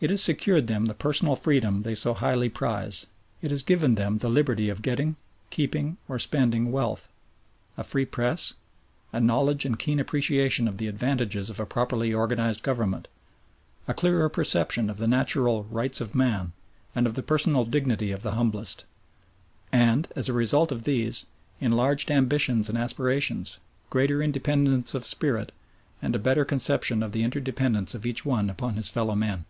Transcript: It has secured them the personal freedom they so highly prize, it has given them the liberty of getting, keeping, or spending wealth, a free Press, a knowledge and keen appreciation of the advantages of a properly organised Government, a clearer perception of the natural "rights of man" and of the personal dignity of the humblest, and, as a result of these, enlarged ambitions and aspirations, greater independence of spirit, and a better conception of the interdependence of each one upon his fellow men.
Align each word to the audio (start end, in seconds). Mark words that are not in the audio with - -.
It 0.00 0.10
has 0.10 0.22
secured 0.22 0.68
them 0.68 0.84
the 0.86 0.94
personal 0.94 1.34
freedom 1.34 1.82
they 1.82 1.96
so 1.96 2.14
highly 2.14 2.48
prize, 2.48 3.08
it 3.42 3.50
has 3.50 3.64
given 3.64 3.96
them 3.96 4.18
the 4.18 4.28
liberty 4.28 4.68
of 4.68 4.80
getting, 4.80 5.16
keeping, 5.50 5.96
or 6.08 6.20
spending 6.20 6.70
wealth, 6.70 7.08
a 7.76 7.82
free 7.82 8.04
Press, 8.04 8.54
a 9.12 9.18
knowledge 9.18 9.64
and 9.64 9.76
keen 9.76 9.98
appreciation 9.98 10.68
of 10.68 10.76
the 10.76 10.86
advantages 10.86 11.50
of 11.50 11.58
a 11.58 11.66
properly 11.66 12.14
organised 12.14 12.62
Government, 12.62 13.08
a 13.88 13.92
clearer 13.92 14.28
perception 14.28 14.88
of 14.88 14.98
the 14.98 15.08
natural 15.08 15.64
"rights 15.64 16.00
of 16.00 16.14
man" 16.14 16.52
and 16.94 17.04
of 17.04 17.14
the 17.14 17.22
personal 17.24 17.64
dignity 17.64 18.12
of 18.12 18.22
the 18.22 18.34
humblest, 18.36 18.84
and, 19.72 20.06
as 20.14 20.28
a 20.28 20.32
result 20.32 20.70
of 20.70 20.84
these, 20.84 21.26
enlarged 21.58 22.08
ambitions 22.08 22.68
and 22.68 22.78
aspirations, 22.78 23.58
greater 23.90 24.22
independence 24.22 24.94
of 24.94 25.04
spirit, 25.04 25.50
and 26.00 26.14
a 26.14 26.20
better 26.20 26.44
conception 26.44 27.02
of 27.02 27.10
the 27.10 27.24
interdependence 27.24 27.96
of 27.96 28.06
each 28.06 28.24
one 28.24 28.48
upon 28.48 28.74
his 28.76 28.88
fellow 28.88 29.16
men. 29.16 29.44